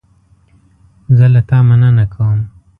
[1.17, 2.39] زه له تا مننه کوم.